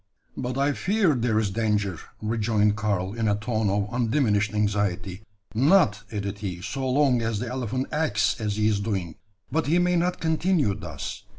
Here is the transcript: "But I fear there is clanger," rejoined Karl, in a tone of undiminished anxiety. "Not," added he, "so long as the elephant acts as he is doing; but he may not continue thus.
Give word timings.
"But 0.35 0.57
I 0.57 0.71
fear 0.71 1.13
there 1.13 1.37
is 1.37 1.51
clanger," 1.51 1.99
rejoined 2.23 2.75
Karl, 2.75 3.13
in 3.13 3.27
a 3.27 3.35
tone 3.35 3.69
of 3.69 3.87
undiminished 3.93 4.51
anxiety. 4.51 5.21
"Not," 5.53 6.01
added 6.11 6.39
he, 6.39 6.59
"so 6.63 6.89
long 6.89 7.21
as 7.21 7.37
the 7.37 7.47
elephant 7.47 7.85
acts 7.91 8.41
as 8.41 8.55
he 8.55 8.67
is 8.67 8.79
doing; 8.79 9.13
but 9.51 9.67
he 9.67 9.77
may 9.77 9.95
not 9.95 10.19
continue 10.19 10.73
thus. 10.73 11.25